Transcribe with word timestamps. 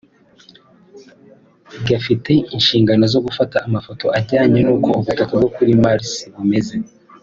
gafite 1.85 2.31
inshingano 2.55 3.03
zo 3.13 3.19
gufata 3.25 3.57
amafoto 3.67 4.05
ajyanye 4.19 4.59
n’uko 4.63 4.87
ubutaka 4.91 5.33
bwo 5.39 5.49
kuri 5.55 5.71
Mars 5.83 6.09
bumeze 6.33 6.75